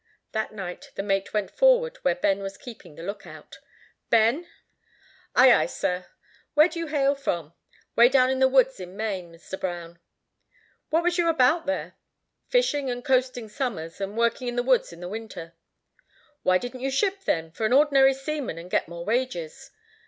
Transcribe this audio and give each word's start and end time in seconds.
That 0.31 0.51
night 0.51 0.89
the 0.95 1.03
mate 1.03 1.31
went 1.31 1.51
forward 1.51 1.97
where 1.97 2.15
Ben 2.15 2.39
was 2.41 2.57
keeping 2.57 2.95
the 2.95 3.03
lookout. 3.03 3.59
"Ben!" 4.09 4.47
"Ay, 5.35 5.53
ay, 5.53 5.65
sir." 5.67 6.07
"Where 6.55 6.67
do 6.67 6.79
you 6.79 6.87
hail 6.87 7.13
from?" 7.13 7.53
"Way 7.95 8.09
down 8.09 8.31
in 8.31 8.39
the 8.39 8.47
woods 8.47 8.79
in 8.79 8.97
Maine, 8.97 9.31
Mr. 9.31 9.59
Brown." 9.59 9.99
"What 10.89 11.03
was 11.03 11.19
you 11.19 11.29
about 11.29 11.67
there?" 11.67 11.97
"Fishing 12.47 12.89
and 12.89 13.05
coasting 13.05 13.47
summers, 13.47 14.01
and 14.01 14.17
working 14.17 14.47
in 14.47 14.55
the 14.55 14.63
woods 14.63 14.91
in 14.91 15.01
the 15.01 15.07
winter." 15.07 15.53
"Why 16.41 16.57
didn't 16.57 16.79
you 16.81 16.89
ship, 16.89 17.19
then, 17.25 17.51
for 17.51 17.67
an 17.67 17.73
ordinary 17.73 18.15
seaman, 18.15 18.57
and 18.57 18.71
get 18.71 18.87
more 18.87 19.05
wages?" 19.05 19.69